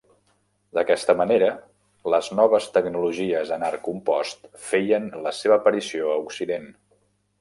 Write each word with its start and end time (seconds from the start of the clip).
D'aquesta 0.75 1.13
manera, 1.17 1.49
les 2.13 2.29
noves 2.39 2.67
tecnologies 2.77 3.53
en 3.57 3.67
arc 3.69 3.83
compost 3.91 4.49
feien 4.71 5.07
la 5.27 5.35
seva 5.43 5.59
aparició 5.63 6.11
a 6.15 6.21
Occident. 6.27 6.67